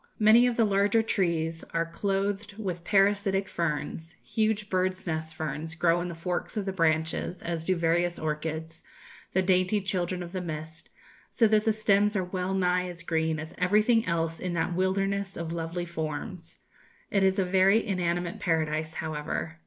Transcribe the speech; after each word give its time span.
Many 0.17 0.47
of 0.47 0.55
the 0.57 0.65
larger 0.65 1.03
trees 1.03 1.63
are 1.75 1.85
clothed 1.85 2.57
with 2.57 2.83
parasitic 2.83 3.47
ferns; 3.47 4.15
huge 4.23 4.67
bird's 4.67 5.05
nest 5.05 5.35
ferns 5.35 5.75
grow 5.75 6.01
in 6.01 6.07
the 6.07 6.15
forks 6.15 6.57
of 6.57 6.65
the 6.65 6.73
branches, 6.73 7.43
as 7.43 7.65
do 7.65 7.75
various 7.75 8.17
orchids, 8.17 8.81
the 9.33 9.43
dainty 9.43 9.79
children 9.79 10.23
of 10.23 10.31
the 10.31 10.41
mist, 10.41 10.89
so 11.29 11.45
that 11.45 11.65
the 11.65 11.71
stems 11.71 12.15
are 12.15 12.23
well 12.23 12.55
nigh 12.55 12.89
as 12.89 13.03
green 13.03 13.37
as 13.37 13.53
everything 13.59 14.03
else 14.07 14.39
in 14.39 14.55
that 14.55 14.73
wilderness 14.73 15.37
of 15.37 15.53
lovely 15.53 15.85
forms. 15.85 16.57
It 17.11 17.21
is 17.21 17.37
a 17.37 17.45
very 17.45 17.85
inanimate 17.85 18.39
paradise, 18.39 18.95
however. 18.95 19.59